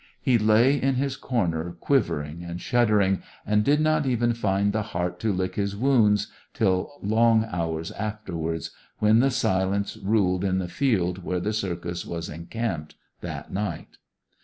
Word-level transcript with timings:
He 0.19 0.39
lay 0.39 0.81
in 0.81 0.95
his 0.95 1.15
corner, 1.15 1.73
quivering 1.79 2.43
and 2.43 2.59
shuddering, 2.59 3.21
and 3.45 3.63
did 3.63 3.79
not 3.79 4.07
even 4.07 4.33
find 4.33 4.73
the 4.73 4.81
heart 4.81 5.19
to 5.19 5.31
lick 5.31 5.53
his 5.53 5.75
wounds 5.75 6.25
till 6.55 6.93
long 7.03 7.45
hours 7.45 7.91
afterwards, 7.91 8.71
when 8.97 9.29
silence 9.29 9.97
ruled 9.97 10.43
in 10.43 10.57
the 10.57 10.67
field 10.67 11.23
where 11.23 11.39
the 11.39 11.53
circus 11.53 12.03
was 12.03 12.29
encamped 12.29 12.95
that 13.19 13.53
night. 13.53 13.99